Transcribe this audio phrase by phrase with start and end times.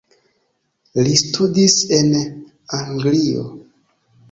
[1.07, 2.11] Li studis en
[2.81, 3.49] Anglio.